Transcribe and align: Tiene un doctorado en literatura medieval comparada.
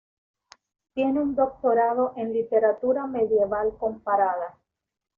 Tiene 0.95 1.21
un 1.21 1.35
doctorado 1.35 2.13
en 2.17 2.33
literatura 2.33 3.05
medieval 3.05 3.77
comparada. 3.77 4.57